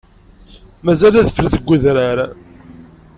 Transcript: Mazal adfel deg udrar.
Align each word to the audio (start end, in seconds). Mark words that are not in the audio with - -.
Mazal 0.85 1.15
adfel 1.21 1.47
deg 1.53 1.69
udrar. 1.73 2.19